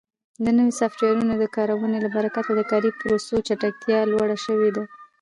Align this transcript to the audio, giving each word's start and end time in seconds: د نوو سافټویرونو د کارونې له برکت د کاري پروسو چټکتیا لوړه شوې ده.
د 0.43 0.45
نوو 0.57 0.77
سافټویرونو 0.79 1.33
د 1.37 1.45
کارونې 1.55 1.97
له 2.05 2.09
برکت 2.17 2.45
د 2.55 2.61
کاري 2.71 2.91
پروسو 2.99 3.35
چټکتیا 3.47 3.99
لوړه 4.11 4.37
شوې 4.45 4.69
ده. 4.75 4.83